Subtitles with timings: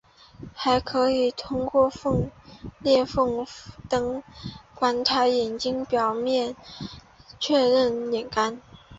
[0.55, 1.91] 还可以通过
[2.79, 3.45] 裂缝
[3.87, 4.23] 灯
[4.73, 6.55] 观察眼睛表面来
[7.39, 8.59] 确认是否眼干。